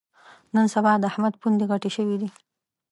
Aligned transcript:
نن 0.55 0.65
سبا 0.73 0.91
د 0.99 1.03
احمد 1.11 1.33
پوندې 1.41 1.65
غټې 1.71 1.89
شوې 1.95 2.15
دي. 2.21 2.29